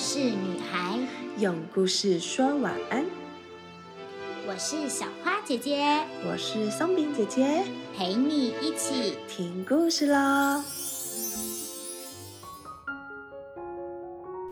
[0.00, 0.98] 事女孩，
[1.36, 3.04] 用故事说晚安。
[4.48, 5.84] 我是小花姐姐，
[6.26, 7.62] 我是松饼姐姐，
[7.94, 10.64] 陪你一起听故事喽。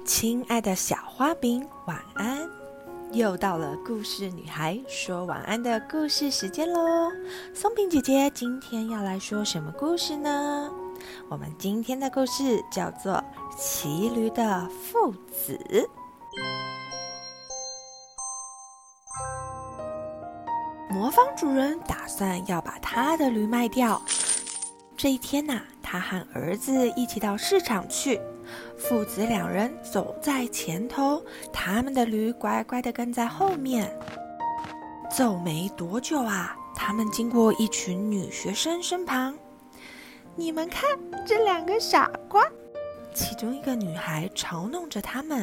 [0.05, 2.47] 亲爱的小花饼，晚安！
[3.13, 7.11] 又到了故事女孩说晚安的故事时间喽。
[7.55, 10.71] 松饼姐姐今天要来说什么故事呢？
[11.29, 13.13] 我们今天的故事叫做
[13.57, 15.59] 《骑驴的父子》。
[20.91, 24.01] 魔方主人打算要把他的驴卖掉。
[24.97, 28.21] 这一天呐，他和儿子一起到市场去。
[28.77, 31.23] 父子两人走在前头，
[31.53, 33.97] 他们的驴乖乖地跟在后面。
[35.15, 39.37] 走没多久啊，他们经过一群女学生身旁。
[40.39, 40.89] 你们看，
[41.27, 42.47] 这两个傻瓜！
[43.13, 45.39] 其中一个女孩嘲弄着他们。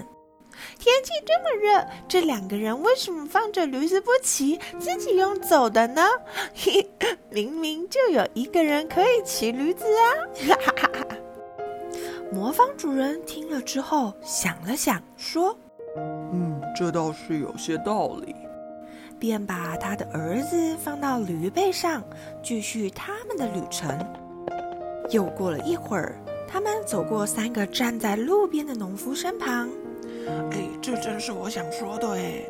[0.79, 6.01] 天气这么热，这两个人为什么放着驴子不骑，自己用走的呢？
[6.53, 6.89] 嘿，
[7.29, 10.07] 明明就有一个人可以骑驴子啊！
[10.47, 11.17] 哈哈哈哈。
[12.31, 15.53] 魔方主人听了之后想了想，说
[16.31, 18.33] ：“嗯，这倒是有些道理。”
[19.19, 22.01] 便把他的儿子放到驴背上，
[22.41, 23.97] 继续他们的旅程。
[25.09, 26.15] 又过了一会儿，
[26.47, 29.69] 他们走过三个站在路边的农夫身旁。
[30.51, 32.43] 哎，这正是我想说的哎。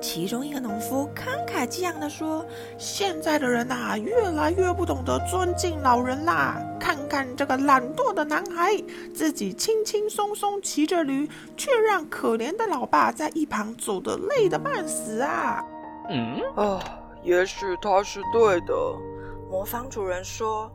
[0.00, 2.44] 其中一个农夫慷慨激昂地说
[2.78, 6.62] ：“现在的人呐，越来越不懂得尊敬老人啦！
[6.78, 8.72] 看看这个懒惰的男孩，
[9.12, 15.64] 自己轻轻松松骑着驴，却让可怜的老爸在一旁走得累得半死啊！”
[16.08, 16.78] 嗯，啊，
[17.24, 18.74] 也许他是对的。
[19.50, 20.70] 魔方主人说，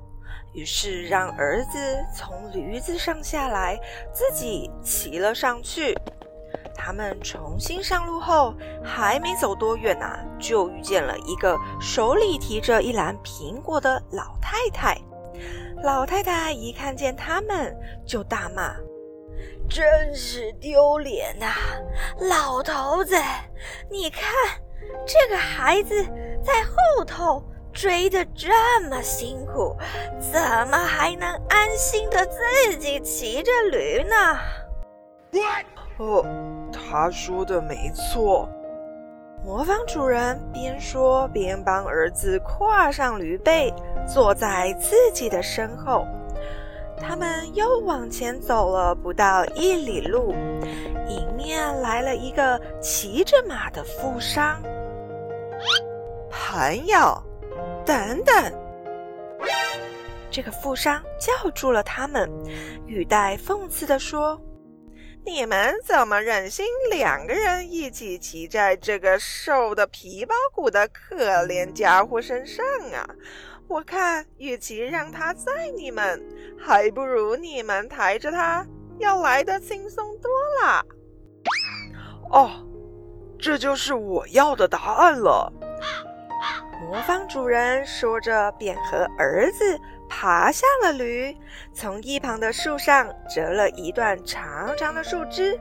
[0.54, 1.78] 于是让儿子
[2.16, 3.80] 从驴子上下来，
[4.14, 5.96] 自己骑了上去。
[6.76, 8.54] 他们重新上路后，
[8.84, 14.98] 还没走多远呐，就遇见了一个手里提着一篮苹果的老太太。
[15.84, 17.76] 老太太一看见他们，
[18.06, 18.76] 就大骂
[19.70, 21.48] ：“真是丢脸呐！
[22.20, 23.16] 老头子，
[23.90, 24.32] 你看
[25.06, 26.04] 这个孩子
[26.44, 27.44] 在后头
[27.74, 28.50] 追得这
[28.90, 29.76] 么辛苦，
[30.20, 30.40] 怎
[30.70, 34.38] 么还能安心的自己骑着驴呢？”
[35.98, 36.26] 哦，
[36.72, 38.50] 他说的没错。
[39.44, 43.74] 魔方主人边说边帮儿子跨上驴背，
[44.08, 46.06] 坐在自己的身后。
[47.00, 50.36] 他们又往前走了不到一里路，
[51.08, 54.62] 迎面来了一个骑着马的富商。
[56.30, 57.20] 朋友，
[57.86, 58.54] 等等！
[60.30, 62.30] 这个富商叫住了他们，
[62.86, 64.42] 语带讽刺地说。
[65.24, 73.08] 你们怎么忍心两个人一起骑在这个瘦的皮包骨的可怜家伙身上啊？
[73.68, 76.20] 我看，与其让他载你们，
[76.58, 78.66] 还不如你们抬着他，
[78.98, 80.32] 要来的轻松多
[80.64, 80.84] 了。
[82.32, 82.50] 哦，
[83.38, 85.54] 这就是我要的答案了。
[86.92, 89.80] 魔方主人说着，便和儿子。
[90.10, 91.34] 爬下了驴，
[91.74, 95.58] 从一旁的树上折了一段长长的树枝。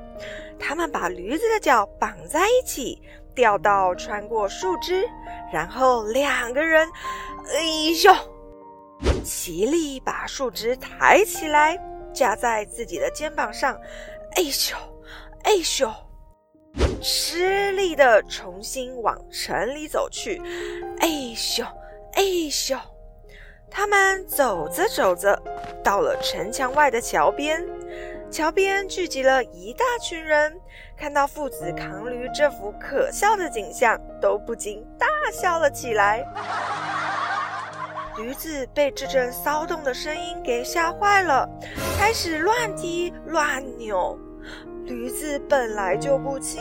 [0.59, 3.01] 他们把驴子的脚绑在一起，
[3.33, 5.09] 吊到穿过树枝，
[5.53, 6.89] 然后两个人，
[7.55, 7.63] 哎
[8.03, 8.13] 呦，
[9.23, 11.79] 齐力把树枝抬起来，
[12.13, 13.79] 架在自己的肩膀上，
[14.35, 14.75] 哎咻，
[15.45, 15.95] 哎咻，
[17.01, 20.43] 吃力的重新往城里走去，
[21.01, 21.65] 哎咻，
[22.15, 22.79] 哎咻。
[23.71, 25.41] 他们走着走着，
[25.83, 27.65] 到了城墙外的桥边。
[28.31, 30.53] 桥边聚集了一大群人，
[30.97, 36.25] 看到父子扛驴这幅可笑的景象，都不禁大笑了起来。
[38.17, 41.49] 驴子被这阵骚动的声音给吓坏了，
[41.99, 44.19] 开始乱踢乱扭。
[44.85, 46.61] 驴子本来就不轻，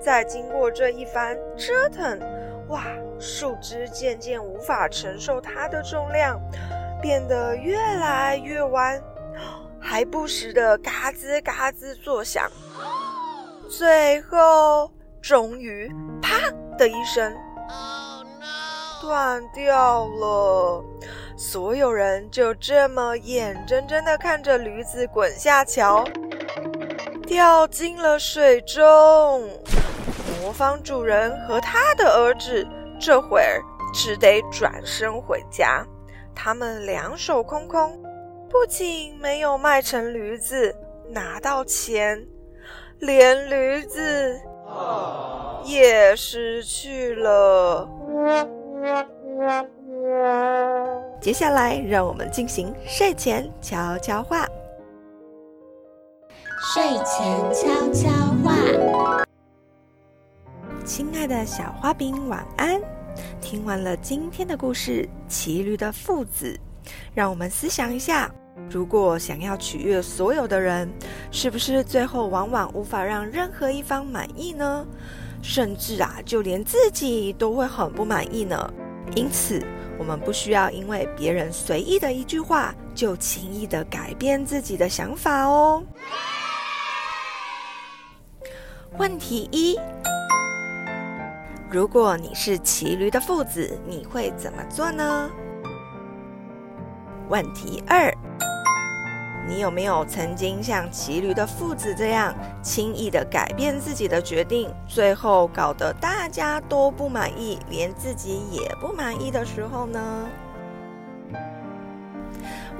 [0.00, 2.18] 再经过这一番折腾。
[2.68, 2.84] 哇！
[3.20, 6.40] 树枝渐渐无法承受它的重量，
[7.02, 9.02] 变得越来越弯，
[9.80, 12.48] 还不时的嘎吱嘎吱作响。
[13.68, 14.88] 最后，
[15.20, 15.92] 终于
[16.22, 16.48] 啪
[16.78, 17.34] 的一声，
[19.02, 20.84] 断掉了。
[21.36, 26.04] 所有人就这么眼睁睁的看着驴子滚下桥，
[27.26, 29.42] 掉进了水中。
[30.40, 32.66] 魔方主人和他的儿子
[33.00, 33.62] 这会儿
[33.92, 35.84] 只得转身回家。
[36.34, 38.00] 他们两手空空，
[38.48, 40.74] 不仅没有卖成驴子
[41.08, 42.24] 拿到钱，
[43.00, 44.40] 连驴子
[45.64, 47.88] 也失去了。
[51.20, 54.46] 接下来，让我们进行睡前悄悄话。
[56.72, 58.08] 睡前悄悄
[58.44, 59.27] 话。
[60.88, 62.80] 亲爱的小花饼，晚安。
[63.42, 66.58] 听完了今天的故事《骑驴的父子》，
[67.12, 68.30] 让我们思想一下：
[68.70, 70.90] 如果想要取悦所有的人，
[71.30, 74.86] 是不是最后往往无法让任何一方满意呢？
[75.42, 78.72] 甚至啊，就连自己都会很不满意呢？
[79.14, 79.62] 因此，
[79.98, 85.82] 我们不需要因为别人随意的一句话，就轻易的改变自己的想法哦。
[88.96, 89.78] 问题一：
[91.70, 95.30] 如果你是骑驴的父子，你会怎么做呢？
[97.28, 98.10] 问题二：
[99.46, 110.26] 你有没有曾经像骑驴的父子这样，轻易的改变自己的决定，最后搞得大家都不满意，连自己也不满意的时候呢？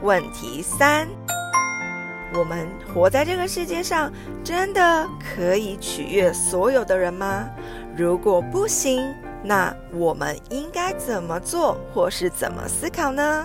[0.00, 1.06] 问题三：
[2.32, 4.10] 我们活在这个世界上，
[4.42, 7.50] 真的可以取悦所有的人吗？
[7.98, 9.12] 如果不行，
[9.42, 13.44] 那我们应该怎么做，或是怎么思考呢？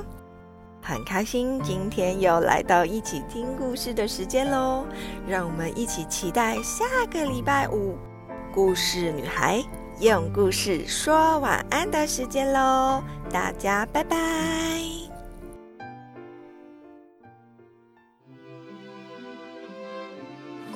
[0.80, 4.86] 很开心，今天又来到一起听故事的时间喽！
[5.28, 7.98] 让我们一起期待下个礼拜五，
[8.54, 9.60] 故事女孩
[10.00, 13.02] 用故事说晚安的时间喽！
[13.32, 15.03] 大家拜拜。